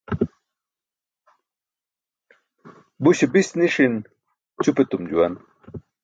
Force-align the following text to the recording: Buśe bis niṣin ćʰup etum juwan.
Buśe 3.03 3.25
bis 3.33 3.49
niṣin 3.59 3.93
ćʰup 4.61 4.77
etum 4.81 5.03
juwan. 5.09 5.33